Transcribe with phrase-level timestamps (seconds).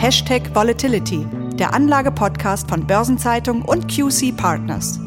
[0.00, 1.26] Hashtag Volatility,
[1.56, 4.98] der Anlage-Podcast von Börsenzeitung und QC Partners.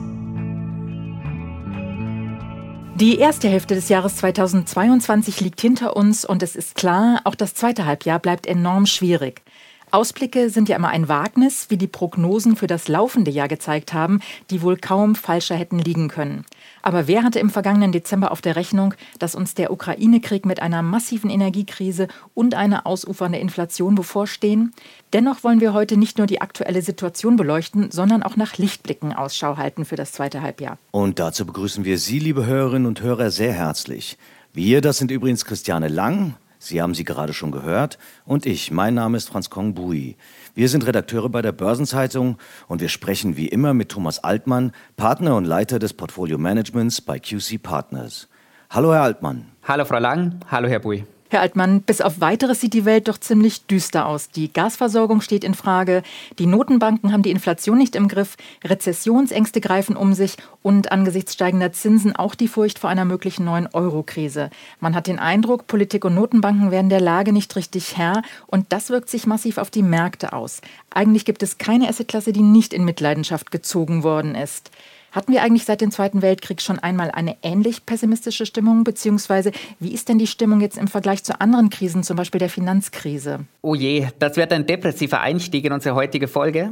[3.00, 7.56] Die erste Hälfte des Jahres 2022 liegt hinter uns und es ist klar, auch das
[7.56, 9.42] zweite Halbjahr bleibt enorm schwierig.
[9.90, 14.20] Ausblicke sind ja immer ein Wagnis, wie die Prognosen für das laufende Jahr gezeigt haben,
[14.52, 16.45] die wohl kaum falscher hätten liegen können.
[16.84, 20.81] Aber wer hatte im vergangenen Dezember auf der Rechnung, dass uns der Ukraine-Krieg mit einer
[20.81, 24.73] massiven Energiekrise und einer ausufernde Inflation bevorstehen?
[25.13, 29.55] Dennoch wollen wir heute nicht nur die aktuelle Situation beleuchten, sondern auch nach Lichtblicken Ausschau
[29.55, 30.77] halten für das zweite Halbjahr.
[30.91, 34.18] Und dazu begrüßen wir Sie, liebe Hörerinnen und Hörer, sehr herzlich.
[34.52, 37.98] Wir, das sind übrigens Christiane Lang, Sie haben sie gerade schon gehört.
[38.26, 40.16] Und ich, mein Name ist Franz Kong Bui.
[40.55, 45.35] Wir sind Redakteure bei der Börsenzeitung und wir sprechen wie immer mit Thomas Altmann, Partner
[45.35, 48.30] und Leiter des Portfolio Managements bei QC Partners.
[48.70, 49.48] Hallo, Herr Altmann.
[49.63, 50.40] Hallo, Frau Lang.
[50.49, 51.04] Hallo, Herr Bui.
[51.33, 54.29] Herr Altmann, bis auf weiteres sieht die Welt doch ziemlich düster aus.
[54.29, 56.03] Die Gasversorgung steht in Frage,
[56.37, 61.73] die Notenbanken haben die Inflation nicht im Griff, Rezessionsängste greifen um sich und angesichts steigender
[61.73, 64.52] Zinsen auch die Furcht vor einer möglichen neuen Euro-Krise.
[64.80, 68.92] Man hat den Eindruck, Politik und Notenbanken werden der Lage nicht richtig Herr und das
[68.92, 70.62] wirkt sich massiv auf die Märkte aus.
[70.92, 74.70] Eigentlich gibt es keine Assetklasse, die nicht in Mitleidenschaft gezogen worden ist.
[75.14, 78.83] Hatten wir eigentlich seit dem Zweiten Weltkrieg schon einmal eine ähnlich pessimistische Stimmung?
[78.83, 82.50] Beziehungsweise wie ist denn die Stimmung jetzt im Vergleich zu anderen Krisen, zum Beispiel der
[82.50, 83.41] Finanzkrise?
[83.61, 86.72] Oh je, das wird ein depressiver Einstieg in unsere heutige Folge.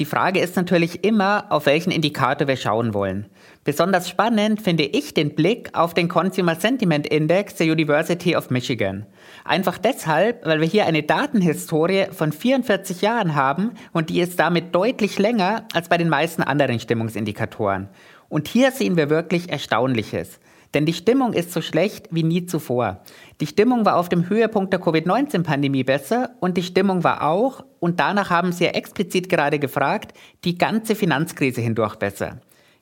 [0.00, 3.26] Die Frage ist natürlich immer, auf welchen Indikator wir schauen wollen.
[3.62, 9.06] Besonders spannend finde ich den Blick auf den Consumer Sentiment Index der University of Michigan.
[9.46, 14.74] Einfach deshalb, weil wir hier eine Datenhistorie von 44 Jahren haben und die ist damit
[14.74, 17.88] deutlich länger als bei den meisten anderen Stimmungsindikatoren.
[18.28, 20.40] Und hier sehen wir wirklich Erstaunliches.
[20.74, 23.02] Denn die Stimmung ist so schlecht wie nie zuvor.
[23.40, 28.00] Die Stimmung war auf dem Höhepunkt der Covid-19-Pandemie besser und die Stimmung war auch, und
[28.00, 30.12] danach haben Sie ja explizit gerade gefragt,
[30.44, 32.40] die ganze Finanzkrise hindurch besser.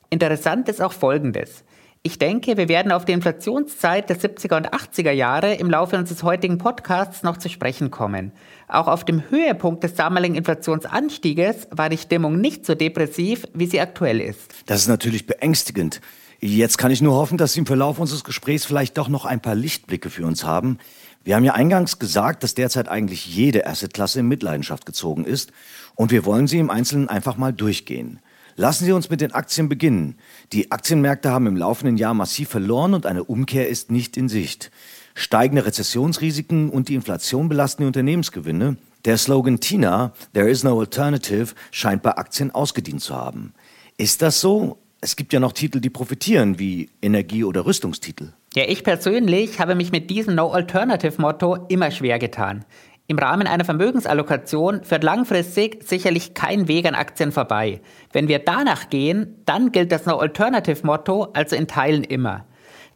[0.08, 1.62] Interessant ist auch Folgendes.
[2.06, 6.22] Ich denke, wir werden auf die Inflationszeit der 70er und 80er Jahre im Laufe unseres
[6.22, 8.32] heutigen Podcasts noch zu sprechen kommen.
[8.68, 13.80] Auch auf dem Höhepunkt des damaligen Inflationsanstieges war die Stimmung nicht so depressiv, wie sie
[13.80, 14.52] aktuell ist.
[14.66, 16.02] Das ist natürlich beängstigend.
[16.40, 19.40] Jetzt kann ich nur hoffen, dass Sie im Verlauf unseres Gesprächs vielleicht doch noch ein
[19.40, 20.76] paar Lichtblicke für uns haben.
[21.22, 25.52] Wir haben ja eingangs gesagt, dass derzeit eigentlich jede Assetklasse in Mitleidenschaft gezogen ist
[25.94, 28.20] und wir wollen sie im Einzelnen einfach mal durchgehen.
[28.56, 30.16] Lassen Sie uns mit den Aktien beginnen.
[30.52, 34.70] Die Aktienmärkte haben im laufenden Jahr massiv verloren und eine Umkehr ist nicht in Sicht.
[35.14, 38.76] Steigende Rezessionsrisiken und die Inflation belasten die Unternehmensgewinne.
[39.04, 43.52] Der Slogan Tina, There is no alternative, scheint bei Aktien ausgedient zu haben.
[43.96, 44.78] Ist das so?
[45.00, 48.32] Es gibt ja noch Titel, die profitieren, wie Energie- oder Rüstungstitel.
[48.54, 52.64] Ja, ich persönlich habe mich mit diesem No-Alternative-Motto immer schwer getan.
[53.06, 57.82] Im Rahmen einer Vermögensallokation führt langfristig sicherlich kein Weg an Aktien vorbei.
[58.12, 62.46] Wenn wir danach gehen, dann gilt das No-Alternative-Motto also in Teilen immer.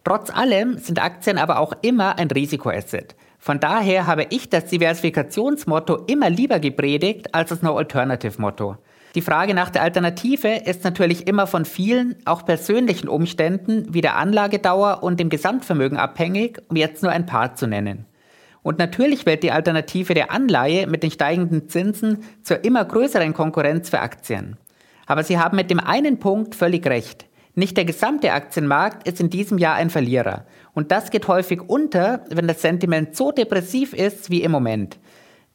[0.04, 3.16] Trotz allem sind Aktien aber auch immer ein Risikoasset.
[3.38, 8.78] Von daher habe ich das Diversifikationsmotto immer lieber gepredigt als das No-Alternative-Motto.
[9.14, 14.16] Die Frage nach der Alternative ist natürlich immer von vielen, auch persönlichen Umständen wie der
[14.16, 18.07] Anlagedauer und dem Gesamtvermögen abhängig, um jetzt nur ein paar zu nennen.
[18.68, 23.88] Und natürlich wird die Alternative der Anleihe mit den steigenden Zinsen zur immer größeren Konkurrenz
[23.88, 24.58] für Aktien.
[25.06, 27.24] Aber Sie haben mit dem einen Punkt völlig recht.
[27.54, 30.44] Nicht der gesamte Aktienmarkt ist in diesem Jahr ein Verlierer.
[30.74, 34.98] Und das geht häufig unter, wenn das Sentiment so depressiv ist wie im Moment.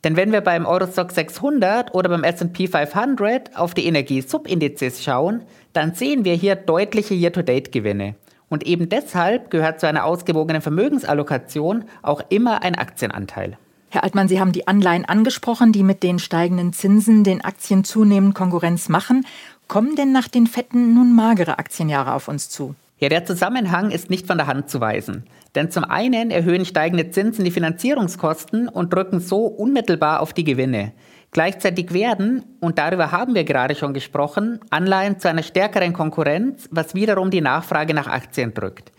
[0.04, 5.44] Denn wenn wir beim Eurostock 600 oder beim S&P 500 auf die Energiesubindizes schauen,
[5.74, 8.16] dann sehen wir hier deutliche Year-to-Date-Gewinne.
[8.54, 13.58] Und eben deshalb gehört zu einer ausgewogenen Vermögensallokation auch immer ein Aktienanteil.
[13.90, 18.36] Herr Altmann, Sie haben die Anleihen angesprochen, die mit den steigenden Zinsen den Aktien zunehmend
[18.36, 19.26] Konkurrenz machen.
[19.68, 22.76] Kommen denn nach den fetten nun magere Aktienjahre auf uns zu?
[23.00, 25.24] Ja, der Zusammenhang ist nicht von der Hand zu weisen.
[25.56, 30.94] Denn zum einen erhöhen steigende Zinsen die Finanzierungskosten und drücken so unmittelbar auf die Gewinne.
[31.32, 36.94] Gleichzeitig werden, und darüber haben wir gerade schon gesprochen, Anleihen zu einer stärkeren Konkurrenz, was
[36.94, 38.92] wiederum die Nachfrage nach Aktien drückt.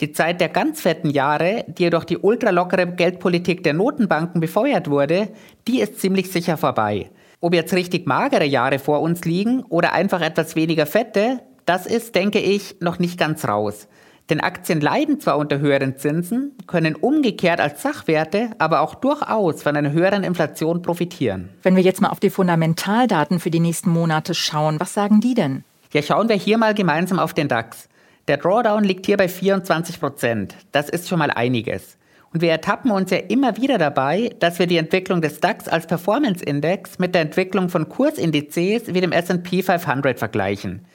[0.00, 5.28] Die Zeit der ganz fetten Jahre, die durch die ultralockere Geldpolitik der Notenbanken befeuert wurde,
[5.68, 7.10] die ist ziemlich sicher vorbei.
[7.40, 12.14] Ob jetzt richtig magere Jahre vor uns liegen oder einfach etwas weniger fette, das ist,
[12.14, 13.86] denke ich, noch nicht ganz raus.
[14.32, 19.76] Denn Aktien leiden zwar unter höheren Zinsen, können umgekehrt als Sachwerte aber auch durchaus von
[19.76, 21.50] einer höheren Inflation profitieren.
[21.62, 25.34] Wenn wir jetzt mal auf die Fundamentaldaten für die nächsten Monate schauen, was sagen die
[25.34, 25.64] denn?
[25.92, 27.90] Ja, schauen wir hier mal gemeinsam auf den DAX.
[28.26, 30.56] Der Drawdown liegt hier bei 24 Prozent.
[30.72, 31.98] Das ist schon mal einiges.
[32.32, 35.86] Und wir ertappen uns ja immer wieder dabei, dass wir die Entwicklung des DAX als
[35.86, 40.86] Performance-Index mit der Entwicklung von Kursindizes wie dem S&P 500 vergleichen.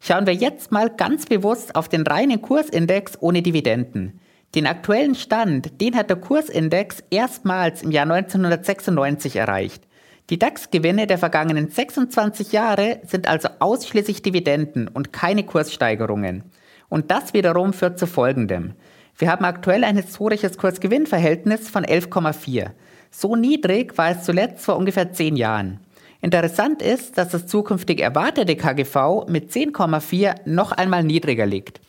[0.00, 4.20] Schauen wir jetzt mal ganz bewusst auf den reinen Kursindex ohne Dividenden.
[4.54, 9.82] Den aktuellen Stand, den hat der Kursindex erstmals im Jahr 1996 erreicht.
[10.30, 16.44] Die DAX-Gewinne der vergangenen 26 Jahre sind also ausschließlich Dividenden und keine Kurssteigerungen.
[16.88, 18.74] Und das wiederum führt zu Folgendem.
[19.18, 22.70] Wir haben aktuell ein historisches Kursgewinnverhältnis von 11,4.
[23.10, 25.80] So niedrig war es zuletzt vor ungefähr 10 Jahren.
[26.20, 31.80] Interessant ist, dass das zukünftig erwartete KGV mit 10,4 noch einmal niedriger liegt.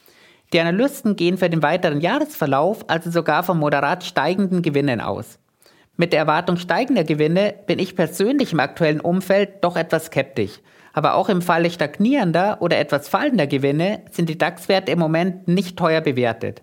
[0.54, 5.40] Die Analysten gehen für den weiteren Jahresverlauf also sogar von moderat steigenden Gewinnen aus.
[5.98, 10.60] Mit der Erwartung steigender Gewinne bin ich persönlich im aktuellen Umfeld doch etwas skeptisch.
[10.94, 15.78] Aber auch im Falle stagnierender oder etwas fallender Gewinne sind die DAX-Werte im Moment nicht
[15.78, 16.62] teuer bewertet.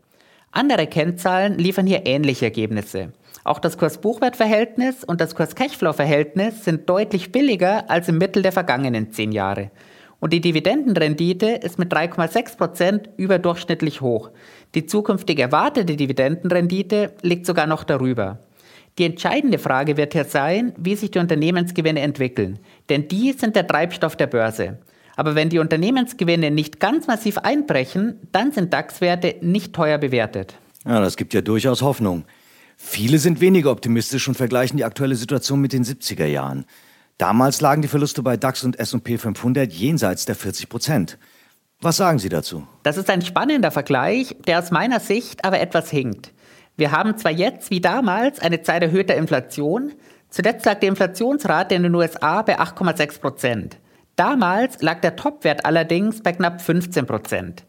[0.51, 3.13] Andere Kennzahlen liefern hier ähnliche Ergebnisse.
[3.45, 9.33] Auch das Kurs-Buchwert-Verhältnis und das Kurs-Cashflow-Verhältnis sind deutlich billiger als im Mittel der vergangenen zehn
[9.33, 9.71] Jahre.
[10.19, 14.31] Und die Dividendenrendite ist mit 3,6 Prozent überdurchschnittlich hoch.
[14.75, 18.39] Die zukünftig erwartete Dividendenrendite liegt sogar noch darüber.
[18.97, 22.61] Die entscheidende Frage wird hier sein, wie sich die Unternehmensgewinne entwickeln.
[22.89, 24.79] Denn die sind der Treibstoff der Börse.
[25.17, 30.55] Aber wenn die Unternehmensgewinne nicht ganz massiv einbrechen, dann sind DAX-Werte nicht teuer bewertet.
[30.87, 32.25] Ja, das gibt ja durchaus Hoffnung.
[32.77, 36.65] Viele sind weniger optimistisch und vergleichen die aktuelle Situation mit den 70er Jahren.
[37.19, 41.19] Damals lagen die Verluste bei DAX und S&P 500 jenseits der 40 Prozent.
[41.81, 42.67] Was sagen Sie dazu?
[42.83, 46.33] Das ist ein spannender Vergleich, der aus meiner Sicht aber etwas hinkt.
[46.77, 49.93] Wir haben zwar jetzt wie damals eine Zeit erhöhter Inflation,
[50.29, 53.79] zuletzt lag die Inflationsrate in den USA bei 8,6 Prozent.
[54.17, 57.65] Damals lag der Topwert allerdings bei knapp 15 Prozent.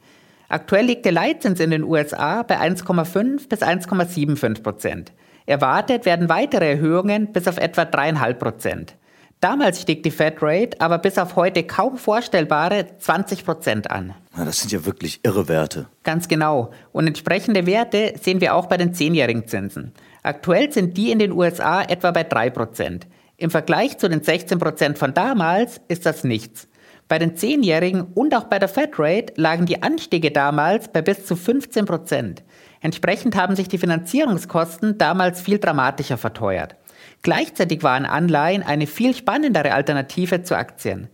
[0.49, 5.13] Aktuell liegt der Leitzins in den USA bei 1,5 bis 1,75 Prozent.
[5.45, 8.95] Erwartet werden weitere Erhöhungen bis auf etwa 3,5 Prozent.
[9.41, 14.15] Damals stieg die Fed Rate aber bis auf heute kaum vorstellbare 20 Prozent an.
[14.35, 15.87] das sind ja wirklich irre Werte.
[16.03, 16.71] Ganz genau.
[16.91, 19.93] Und entsprechende Werte sehen wir auch bei den zehnjährigen Zinsen.
[20.23, 23.07] Aktuell sind die in den USA etwa bei 3 Prozent.
[23.37, 26.67] Im Vergleich zu den 16 Prozent von damals ist das nichts.
[27.07, 31.25] Bei den Zehnjährigen und auch bei der Fed Rate lagen die Anstiege damals bei bis
[31.25, 32.43] zu 15 Prozent.
[32.81, 36.75] Entsprechend haben sich die Finanzierungskosten damals viel dramatischer verteuert.
[37.21, 41.07] Gleichzeitig waren Anleihen eine viel spannendere Alternative zu Aktien.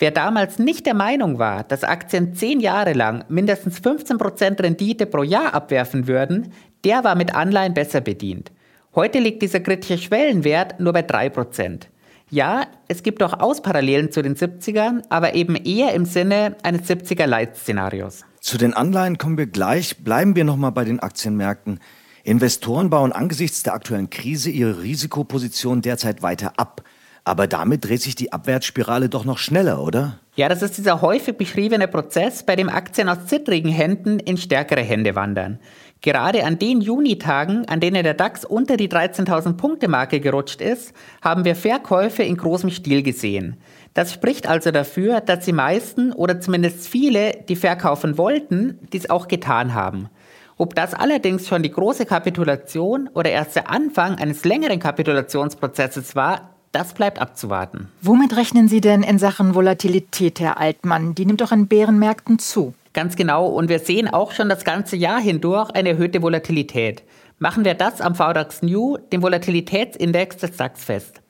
[0.00, 5.22] Wer damals nicht der Meinung war, dass Aktien zehn Jahre lang mindestens 15% Rendite pro
[5.22, 6.52] Jahr abwerfen würden,
[6.84, 8.50] der war mit Anleihen besser bedient.
[8.94, 11.86] Heute liegt dieser kritische Schwellenwert nur bei 3%.
[12.30, 18.24] Ja, es gibt durchaus Parallelen zu den 70ern, aber eben eher im Sinne eines 70er-Leitszenarios.
[18.40, 20.04] Zu den Anleihen kommen wir gleich.
[20.04, 21.80] Bleiben wir nochmal bei den Aktienmärkten.
[22.24, 26.82] Investoren bauen angesichts der aktuellen Krise ihre Risikoposition derzeit weiter ab.
[27.24, 30.18] Aber damit dreht sich die Abwärtsspirale doch noch schneller, oder?
[30.36, 34.82] Ja, das ist dieser häufig beschriebene Prozess, bei dem Aktien aus zittrigen Händen in stärkere
[34.82, 35.58] Hände wandern.
[36.00, 40.92] Gerade an den Junitagen, an denen der DAX unter die 13.000 Punkte Marke gerutscht ist,
[41.22, 43.56] haben wir Verkäufe in großem Stil gesehen.
[43.94, 49.26] Das spricht also dafür, dass die meisten oder zumindest viele, die verkaufen wollten, dies auch
[49.26, 50.08] getan haben.
[50.56, 56.50] Ob das allerdings schon die große Kapitulation oder erst der Anfang eines längeren Kapitulationsprozesses war,
[56.72, 57.88] das bleibt abzuwarten.
[58.02, 61.14] Womit rechnen Sie denn in Sachen Volatilität, Herr Altmann?
[61.14, 62.74] Die nimmt doch an Bärenmärkten zu.
[62.92, 63.46] Ganz genau.
[63.46, 67.02] Und wir sehen auch schon das ganze Jahr hindurch eine erhöhte Volatilität.
[67.38, 71.20] Machen wir das am VDAX New, dem Volatilitätsindex des DAX fest.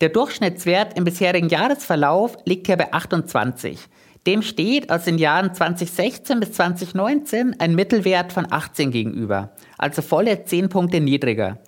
[0.00, 3.78] Der Durchschnittswert im bisherigen Jahresverlauf liegt hier bei 28.
[4.26, 10.44] Dem steht aus den Jahren 2016 bis 2019 ein Mittelwert von 18 gegenüber, also volle
[10.44, 11.58] 10 Punkte niedriger.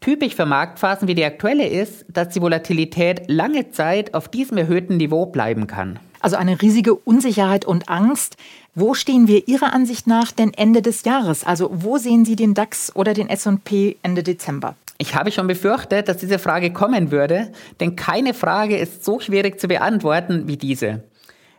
[0.00, 4.96] Typisch für Marktphasen wie die aktuelle ist, dass die Volatilität lange Zeit auf diesem erhöhten
[4.96, 5.98] Niveau bleiben kann.
[6.20, 8.36] Also eine riesige Unsicherheit und Angst.
[8.74, 11.44] Wo stehen wir Ihrer Ansicht nach denn Ende des Jahres?
[11.44, 14.76] Also wo sehen Sie den DAX oder den SP Ende Dezember?
[14.98, 19.60] Ich habe schon befürchtet, dass diese Frage kommen würde, denn keine Frage ist so schwierig
[19.60, 21.04] zu beantworten wie diese.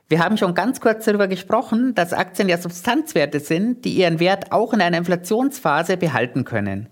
[0.09, 4.51] Wir haben schon ganz kurz darüber gesprochen, dass Aktien ja Substanzwerte sind, die ihren Wert
[4.51, 6.87] auch in einer Inflationsphase behalten können.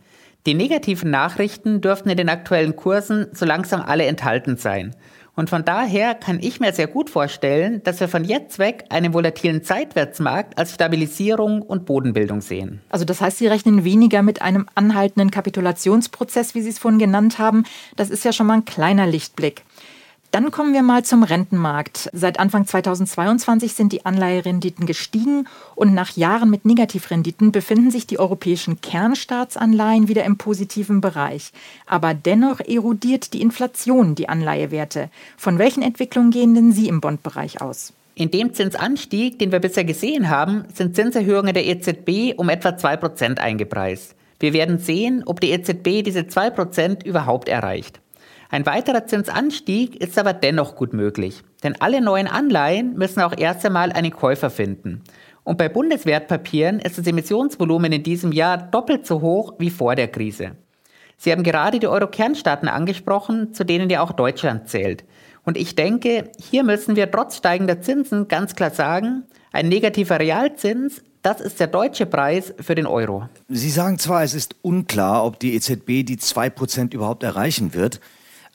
[0.46, 4.96] Die negativen Nachrichten dürften in den aktuellen Kursen so langsam alle enthalten sein.
[5.38, 9.14] Und von daher kann ich mir sehr gut vorstellen, dass wir von jetzt weg einen
[9.14, 12.82] volatilen Seitwärtsmarkt als Stabilisierung und Bodenbildung sehen.
[12.90, 17.38] Also das heißt, Sie rechnen weniger mit einem anhaltenden Kapitulationsprozess, wie Sie es vorhin genannt
[17.38, 17.66] haben.
[17.96, 19.64] Das ist ja schon mal ein kleiner Lichtblick.
[20.32, 22.10] Dann kommen wir mal zum Rentenmarkt.
[22.12, 28.20] Seit Anfang 2022 sind die Anleiherenditen gestiegen und nach Jahren mit Negativrenditen befinden sich die
[28.20, 31.54] europäischen Kernstaatsanleihen wieder im positiven Bereich.
[31.86, 35.10] Aber dennoch erodiert die Inflation die Anleihewerte.
[35.38, 37.94] Von welchen Entwicklungen gehen denn Sie im Bondbereich aus?
[38.14, 43.38] In dem Zinsanstieg, den wir bisher gesehen haben, sind Zinserhöhungen der EZB um etwa 2%
[43.38, 44.16] eingepreist.
[44.40, 48.02] Wir werden sehen, ob die EZB diese 2% überhaupt erreicht.
[48.50, 53.66] Ein weiterer Zinsanstieg ist aber dennoch gut möglich, denn alle neuen Anleihen müssen auch erst
[53.66, 55.04] einmal einen Käufer finden.
[55.44, 60.08] Und bei Bundeswertpapieren ist das Emissionsvolumen in diesem Jahr doppelt so hoch wie vor der
[60.08, 60.52] Krise.
[61.18, 65.04] Sie haben gerade die Euro-Kernstaaten angesprochen, zu denen ja auch Deutschland zählt.
[65.44, 71.02] Und ich denke, hier müssen wir trotz steigender Zinsen ganz klar sagen, ein negativer Realzins,
[71.22, 73.28] das ist der deutsche Preis für den Euro.
[73.50, 78.00] Sie sagen zwar, es ist unklar, ob die EZB die 2% überhaupt erreichen wird,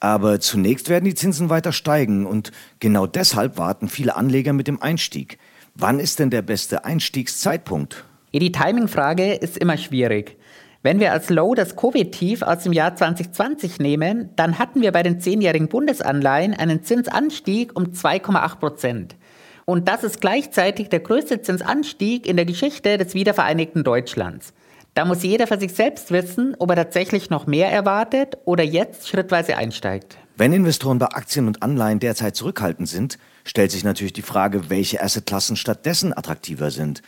[0.03, 4.83] aber zunächst werden die Zinsen weiter steigen und genau deshalb warten viele Anleger mit dem
[4.83, 5.39] Einstieg.
[5.77, 8.05] Wann ist denn der beste Einstiegszeitpunkt?
[8.35, 10.37] Die Timingfrage ist immer schwierig.
[10.83, 15.05] Wenn wir als Low das Covid-Tief aus dem Jahr 2020 nehmen, dann hatten wir bei
[15.05, 19.17] den zehnjährigen Bundesanleihen einen Zinsanstieg um 2,8 Prozent.
[19.67, 24.53] Und das ist gleichzeitig der größte Zinsanstieg in der Geschichte des wiedervereinigten Deutschlands.
[24.95, 29.09] Da muss jeder für sich selbst wissen, ob er tatsächlich noch mehr erwartet oder jetzt
[29.09, 30.19] schrittweise einsteigt.
[30.37, 35.03] Wenn Investoren bei Aktien und Anleihen derzeit zurückhaltend sind, stellt sich natürlich die Frage, welche
[35.03, 37.01] Assetklassen stattdessen attraktiver sind.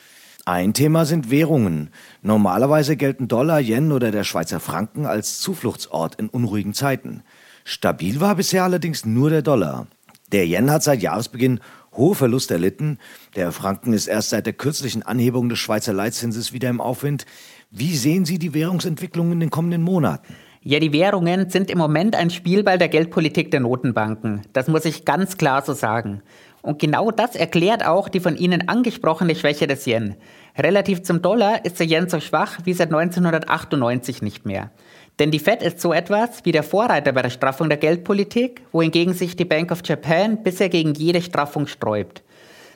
[0.46, 1.90] Ein Thema sind Währungen.
[2.22, 7.22] Normalerweise gelten Dollar, Yen oder der Schweizer Franken als Zufluchtsort in unruhigen Zeiten.
[7.64, 9.86] Stabil war bisher allerdings nur der Dollar.
[10.32, 11.60] Der Yen hat seit Jahresbeginn
[11.96, 12.98] hohe Verluste erlitten.
[13.36, 17.26] Der Franken ist erst seit der kürzlichen Anhebung des Schweizer Leitzinses wieder im Aufwind.
[17.70, 20.34] Wie sehen Sie die Währungsentwicklung in den kommenden Monaten?
[20.66, 24.42] Ja, die Währungen sind im Moment ein Spielball der Geldpolitik der Notenbanken.
[24.54, 26.22] Das muss ich ganz klar so sagen.
[26.62, 30.16] Und genau das erklärt auch die von Ihnen angesprochene Schwäche des Yen.
[30.56, 34.70] Relativ zum Dollar ist der Yen so schwach wie seit 1998 nicht mehr.
[35.18, 39.14] Denn die Fed ist so etwas wie der Vorreiter bei der Straffung der Geldpolitik, wohingegen
[39.14, 42.22] sich die Bank of Japan bisher gegen jede Straffung sträubt.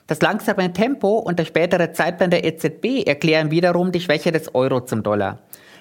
[0.06, 4.80] Das langsame Tempo und der spätere Zeitplan der EZB erklären wiederum die Schwäche des Euro
[4.80, 5.40] zum Dollar.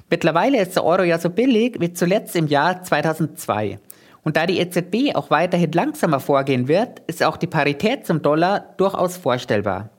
[0.09, 3.79] Mittlerweile ist der Euro ja so billig wie zuletzt im Jahr 2002.
[4.23, 8.73] Und da die EZB auch weiterhin langsamer vorgehen wird, ist auch die Parität zum Dollar
[8.75, 9.91] durchaus vorstellbar.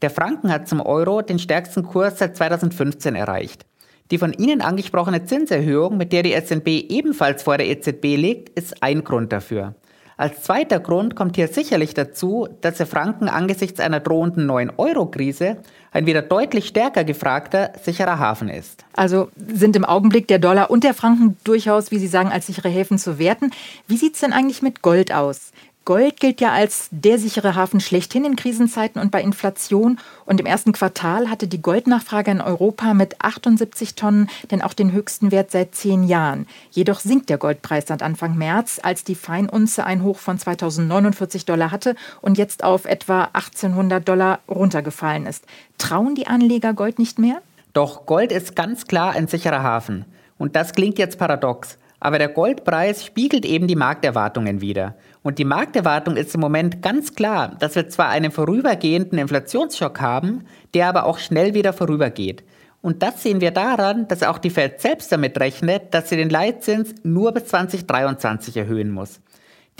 [0.00, 3.65] Der Franken hat zum Euro den stärksten Kurs seit 2015 erreicht.
[4.10, 8.82] Die von Ihnen angesprochene Zinserhöhung, mit der die SNB ebenfalls vor der EZB liegt, ist
[8.82, 9.74] ein Grund dafür.
[10.18, 15.58] Als zweiter Grund kommt hier sicherlich dazu, dass der Franken angesichts einer drohenden neuen Euro-Krise
[15.92, 18.86] ein wieder deutlich stärker gefragter, sicherer Hafen ist.
[18.94, 22.70] Also sind im Augenblick der Dollar und der Franken durchaus, wie Sie sagen, als sichere
[22.70, 23.50] Häfen zu werten.
[23.88, 25.52] Wie sieht es denn eigentlich mit Gold aus?
[25.86, 30.00] Gold gilt ja als der sichere Hafen schlechthin in Krisenzeiten und bei Inflation.
[30.24, 34.90] Und im ersten Quartal hatte die Goldnachfrage in Europa mit 78 Tonnen denn auch den
[34.90, 36.48] höchsten Wert seit zehn Jahren.
[36.72, 41.70] Jedoch sinkt der Goldpreis seit Anfang März, als die Feinunze ein Hoch von 2049 Dollar
[41.70, 45.44] hatte und jetzt auf etwa 1800 Dollar runtergefallen ist.
[45.78, 47.40] Trauen die Anleger Gold nicht mehr?
[47.74, 50.04] Doch Gold ist ganz klar ein sicherer Hafen.
[50.36, 51.78] Und das klingt jetzt paradox.
[52.00, 54.94] Aber der Goldpreis spiegelt eben die Markterwartungen wider.
[55.26, 60.44] Und die Markterwartung ist im Moment ganz klar, dass wir zwar einen vorübergehenden Inflationsschock haben,
[60.72, 62.44] der aber auch schnell wieder vorübergeht.
[62.80, 66.30] Und das sehen wir daran, dass auch die Fed selbst damit rechnet, dass sie den
[66.30, 69.20] Leitzins nur bis 2023 erhöhen muss.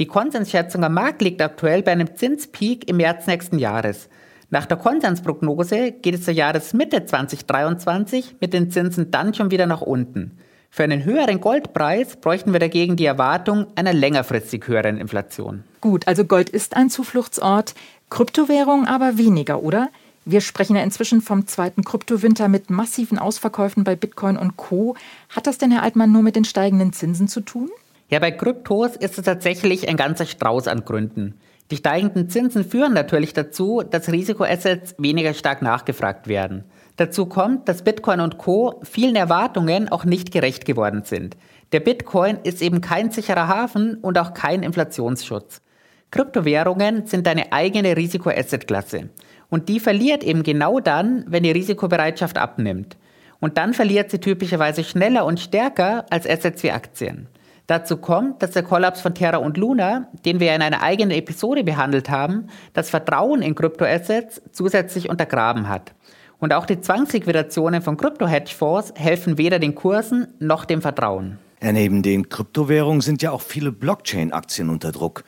[0.00, 4.08] Die Konsensschätzung am Markt liegt aktuell bei einem Zinspeak im März nächsten Jahres.
[4.50, 9.82] Nach der Konsensprognose geht es zur Jahresmitte 2023 mit den Zinsen dann schon wieder nach
[9.82, 10.38] unten.
[10.70, 15.64] Für einen höheren Goldpreis bräuchten wir dagegen die Erwartung einer längerfristig höheren Inflation.
[15.80, 17.74] Gut, also Gold ist ein Zufluchtsort,
[18.10, 19.88] Kryptowährungen aber weniger, oder?
[20.24, 24.96] Wir sprechen ja inzwischen vom zweiten Kryptowinter mit massiven Ausverkäufen bei Bitcoin und Co.
[25.28, 27.70] Hat das denn, Herr Altmann, nur mit den steigenden Zinsen zu tun?
[28.08, 31.34] Ja, bei Kryptos ist es tatsächlich ein ganzer Strauß an Gründen.
[31.70, 36.64] Die steigenden Zinsen führen natürlich dazu, dass Risikoassets weniger stark nachgefragt werden.
[36.96, 38.80] Dazu kommt, dass Bitcoin und Co.
[38.82, 41.36] vielen Erwartungen auch nicht gerecht geworden sind.
[41.72, 45.60] Der Bitcoin ist eben kein sicherer Hafen und auch kein Inflationsschutz.
[46.10, 49.10] Kryptowährungen sind eine eigene Risikoassetklasse.
[49.50, 52.96] Und die verliert eben genau dann, wenn die Risikobereitschaft abnimmt.
[53.40, 57.28] Und dann verliert sie typischerweise schneller und stärker als Assets wie Aktien.
[57.66, 61.64] Dazu kommt, dass der Kollaps von Terra und Luna, den wir in einer eigenen Episode
[61.64, 65.92] behandelt haben, das Vertrauen in Kryptoassets zusätzlich untergraben hat.
[66.38, 71.38] Und auch die Zwangsliquidationen von Krypto-Hedgefonds helfen weder den Kursen noch dem Vertrauen.
[71.62, 75.24] Ja, neben den Kryptowährungen sind ja auch viele Blockchain-Aktien unter Druck.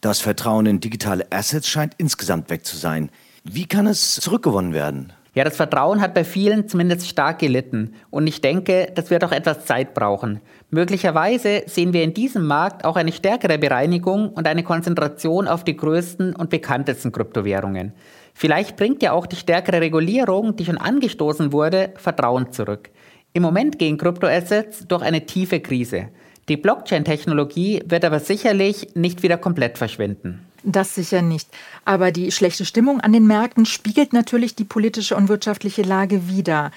[0.00, 3.10] Das Vertrauen in digitale Assets scheint insgesamt weg zu sein.
[3.44, 5.12] Wie kann es zurückgewonnen werden?
[5.36, 7.92] Ja, das Vertrauen hat bei vielen zumindest stark gelitten.
[8.08, 10.40] Und ich denke, das wird auch etwas Zeit brauchen.
[10.70, 15.76] Möglicherweise sehen wir in diesem Markt auch eine stärkere Bereinigung und eine Konzentration auf die
[15.76, 17.92] größten und bekanntesten Kryptowährungen.
[18.38, 22.90] Vielleicht bringt ja auch die stärkere Regulierung, die schon angestoßen wurde, Vertrauen zurück.
[23.32, 26.08] Im Moment gehen Kryptoassets durch eine tiefe Krise.
[26.50, 30.46] Die Blockchain-Technologie wird aber sicherlich nicht wieder komplett verschwinden.
[30.64, 31.48] Das sicher nicht.
[31.86, 36.72] Aber die schlechte Stimmung an den Märkten spiegelt natürlich die politische und wirtschaftliche Lage wider.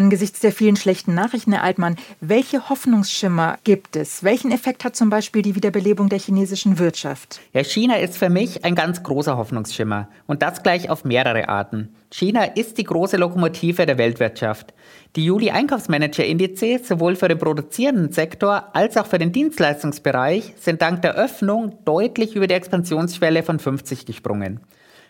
[0.00, 4.24] Angesichts der vielen schlechten Nachrichten, Herr Altmann, welche Hoffnungsschimmer gibt es?
[4.24, 7.38] Welchen Effekt hat zum Beispiel die Wiederbelebung der chinesischen Wirtschaft?
[7.52, 10.08] Ja, China ist für mich ein ganz großer Hoffnungsschimmer.
[10.26, 11.94] Und das gleich auf mehrere Arten.
[12.10, 14.72] China ist die große Lokomotive der Weltwirtschaft.
[15.16, 21.14] Die Juli-Einkaufsmanager-Indizes sowohl für den produzierenden Sektor als auch für den Dienstleistungsbereich sind dank der
[21.14, 24.60] Öffnung deutlich über die Expansionsschwelle von 50 gesprungen.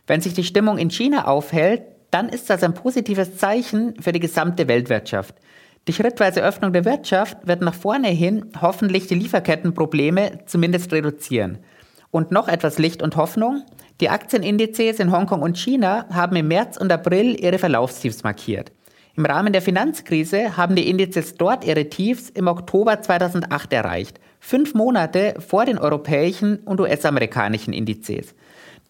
[0.08, 4.20] Wenn sich die Stimmung in China aufhält, dann ist das ein positives Zeichen für die
[4.20, 5.34] gesamte Weltwirtschaft.
[5.88, 11.58] Die schrittweise Öffnung der Wirtschaft wird nach vorne hin hoffentlich die Lieferkettenprobleme zumindest reduzieren.
[12.10, 13.62] Und noch etwas Licht und Hoffnung.
[14.00, 18.72] Die Aktienindizes in Hongkong und China haben im März und April ihre Verlaufstiefs markiert.
[19.16, 24.74] Im Rahmen der Finanzkrise haben die Indizes dort ihre Tiefs im Oktober 2008 erreicht, fünf
[24.74, 28.34] Monate vor den europäischen und US-amerikanischen Indizes.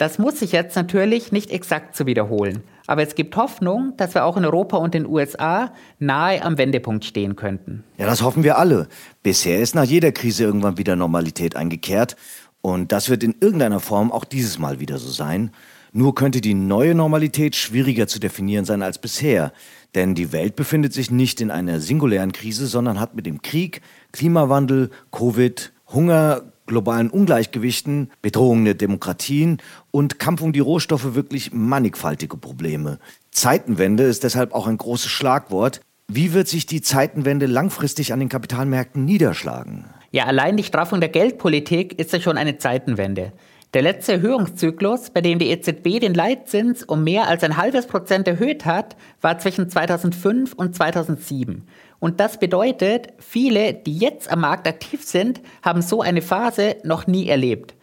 [0.00, 4.24] Das muss sich jetzt natürlich nicht exakt so wiederholen, aber es gibt Hoffnung, dass wir
[4.24, 7.84] auch in Europa und den USA nahe am Wendepunkt stehen könnten.
[7.98, 8.88] Ja, das hoffen wir alle.
[9.22, 12.16] Bisher ist nach jeder Krise irgendwann wieder Normalität eingekehrt
[12.62, 15.50] und das wird in irgendeiner Form auch dieses Mal wieder so sein.
[15.92, 19.52] Nur könnte die neue Normalität schwieriger zu definieren sein als bisher,
[19.94, 23.82] denn die Welt befindet sich nicht in einer singulären Krise, sondern hat mit dem Krieg,
[24.12, 29.58] Klimawandel, Covid, Hunger, globalen Ungleichgewichten, Bedrohungen der Demokratien
[29.90, 32.98] und Kampf um die Rohstoffe wirklich mannigfaltige Probleme.
[33.32, 35.80] Zeitenwende ist deshalb auch ein großes Schlagwort.
[36.08, 39.84] Wie wird sich die Zeitenwende langfristig an den Kapitalmärkten niederschlagen?
[40.12, 43.32] Ja, allein die Straffung der Geldpolitik ist ja schon eine Zeitenwende.
[43.74, 48.26] Der letzte Erhöhungszyklus, bei dem die EZB den Leitzins um mehr als ein halbes Prozent
[48.26, 51.68] erhöht hat, war zwischen 2005 und 2007.
[52.00, 57.06] Und das bedeutet, viele, die jetzt am Markt aktiv sind, haben so eine Phase noch
[57.06, 57.74] nie erlebt.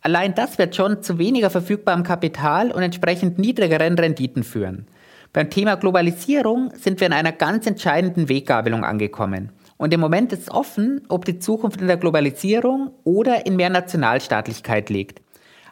[0.00, 4.86] Allein das wird schon zu weniger verfügbarem Kapital und entsprechend niedrigeren Renditen führen.
[5.32, 9.52] Beim Thema Globalisierung sind wir in einer ganz entscheidenden Weggabelung angekommen.
[9.76, 14.88] Und im Moment ist offen, ob die Zukunft in der Globalisierung oder in mehr Nationalstaatlichkeit
[14.88, 15.20] liegt.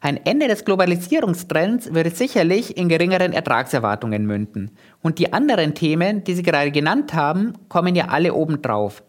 [0.05, 4.73] Ein Ende des Globalisierungstrends würde sicherlich in geringeren Ertragserwartungen münden.
[5.01, 9.03] Und die anderen Themen, die Sie gerade genannt haben, kommen ja alle obendrauf.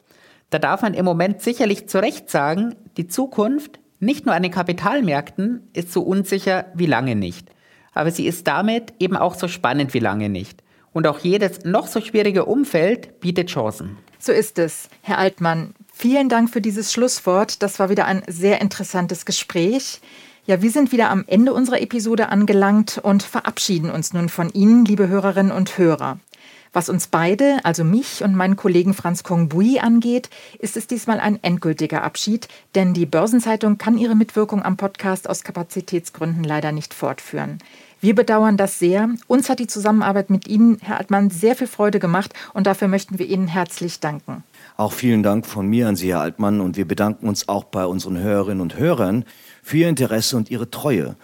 [0.51, 4.53] Da darf man im Moment sicherlich zu Recht sagen, die Zukunft, nicht nur an den
[4.53, 7.49] Kapitalmärkten, ist so unsicher wie lange nicht.
[7.93, 10.63] Aber sie ist damit eben auch so spannend wie lange nicht.
[10.93, 13.97] Und auch jedes noch so schwierige Umfeld bietet Chancen.
[14.17, 15.73] So ist es, Herr Altmann.
[15.93, 17.61] Vielen Dank für dieses Schlusswort.
[17.61, 19.99] Das war wieder ein sehr interessantes Gespräch.
[20.47, 24.85] Ja, wir sind wieder am Ende unserer Episode angelangt und verabschieden uns nun von Ihnen,
[24.85, 26.19] liebe Hörerinnen und Hörer.
[26.71, 30.29] Was uns beide, also mich und meinen Kollegen Franz Kongbui angeht,
[30.59, 35.43] ist es diesmal ein endgültiger Abschied, denn die Börsenzeitung kann ihre Mitwirkung am Podcast aus
[35.43, 37.57] Kapazitätsgründen leider nicht fortführen.
[37.99, 39.09] Wir bedauern das sehr.
[39.25, 43.17] Uns hat die Zusammenarbeit mit Ihnen, Herr Altmann, sehr viel Freude gemacht und dafür möchten
[43.17, 44.43] wir Ihnen herzlich danken.
[44.77, 47.85] Auch vielen Dank von mir an Sie, Herr Altmann, und wir bedanken uns auch bei
[47.85, 49.25] unseren Hörerinnen und Hörern
[49.65, 51.15] für Ihr Interesse und Ihre Treue.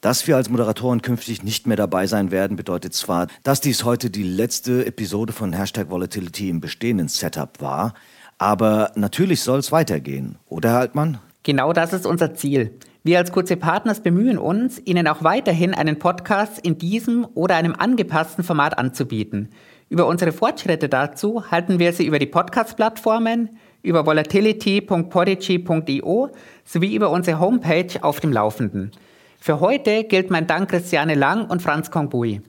[0.00, 4.08] Dass wir als Moderatoren künftig nicht mehr dabei sein werden, bedeutet zwar, dass dies heute
[4.08, 7.94] die letzte Episode von Hashtag Volatility im bestehenden Setup war,
[8.38, 11.18] aber natürlich soll es weitergehen, oder Herr Altmann?
[11.42, 12.78] Genau das ist unser Ziel.
[13.02, 17.74] Wir als kurze Partners bemühen uns, Ihnen auch weiterhin einen Podcast in diesem oder einem
[17.74, 19.48] angepassten Format anzubieten.
[19.88, 26.30] Über unsere Fortschritte dazu halten wir Sie über die Podcast-Plattformen, über volatility.podigy.io
[26.64, 28.92] sowie über unsere Homepage auf dem Laufenden.
[29.40, 32.42] Für heute gilt mein Dank Christiane Lang und Franz Kongbui.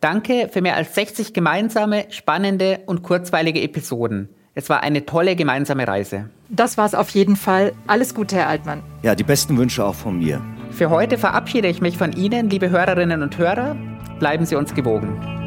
[0.00, 4.28] Danke für mehr als 60 gemeinsame, spannende und kurzweilige Episoden.
[4.54, 6.30] Es war eine tolle gemeinsame Reise.
[6.48, 7.72] Das war es auf jeden Fall.
[7.86, 8.82] Alles Gute, Herr Altmann.
[9.02, 10.40] Ja, die besten Wünsche auch von mir.
[10.70, 13.76] Für heute verabschiede ich mich von Ihnen, liebe Hörerinnen und Hörer.
[14.18, 15.45] Bleiben Sie uns gewogen.